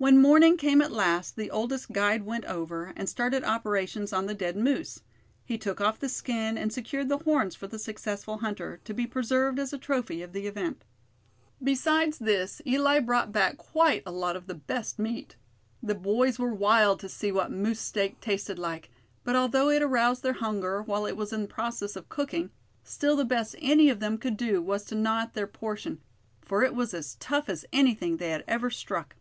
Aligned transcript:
When 0.00 0.22
morning 0.22 0.56
came 0.56 0.80
at 0.80 0.92
last 0.92 1.34
the 1.34 1.50
oldest 1.50 1.90
guide 1.90 2.22
went 2.22 2.44
over, 2.44 2.92
and 2.94 3.08
started 3.08 3.42
operations 3.42 4.12
on 4.12 4.26
the 4.26 4.34
dead 4.34 4.56
moose. 4.56 5.00
He 5.44 5.58
took 5.58 5.80
off 5.80 5.98
the 5.98 6.08
skin, 6.08 6.56
and 6.56 6.72
secured 6.72 7.08
the 7.08 7.18
horns 7.18 7.56
for 7.56 7.66
the 7.66 7.80
successful 7.80 8.38
hunter, 8.38 8.80
to 8.84 8.94
be 8.94 9.08
preserved 9.08 9.58
as 9.58 9.72
a 9.72 9.76
trophy 9.76 10.22
of 10.22 10.32
the 10.32 10.46
event. 10.46 10.84
Besides 11.60 12.18
this, 12.18 12.62
Eli 12.64 13.00
brought 13.00 13.32
back 13.32 13.56
quite 13.56 14.04
a 14.06 14.12
lot 14.12 14.36
of 14.36 14.46
the 14.46 14.54
best 14.54 15.00
meat. 15.00 15.34
The 15.82 15.96
boys 15.96 16.38
were 16.38 16.54
wild 16.54 17.00
to 17.00 17.08
see 17.08 17.32
what 17.32 17.50
moose 17.50 17.80
steak 17.80 18.20
tasted 18.20 18.56
like; 18.56 18.92
but 19.24 19.34
although 19.34 19.68
it 19.68 19.82
aroused 19.82 20.22
their 20.22 20.34
hunger 20.34 20.80
while 20.80 21.06
it 21.06 21.16
was 21.16 21.32
in 21.32 21.48
process 21.48 21.96
of 21.96 22.08
cooking, 22.08 22.50
still 22.84 23.16
the 23.16 23.24
best 23.24 23.56
any 23.58 23.88
of 23.90 23.98
them 23.98 24.16
could 24.16 24.36
do 24.36 24.62
was 24.62 24.84
to 24.84 24.94
gnaw 24.94 25.22
at 25.22 25.34
their 25.34 25.48
portion, 25.48 26.00
for 26.40 26.62
it 26.62 26.76
was 26.76 26.94
as 26.94 27.16
tough 27.16 27.48
as 27.48 27.66
anything 27.72 28.18
they 28.18 28.30
had 28.30 28.44
ever 28.46 28.70
struck. 28.70 29.16